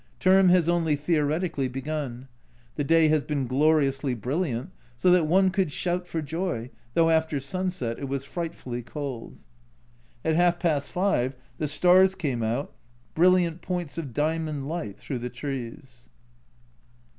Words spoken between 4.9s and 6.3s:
so that one could shout for